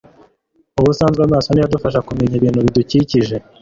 [0.79, 3.35] ubusanzwe amaso ni yo adufasha kumenya ibintu bidukikije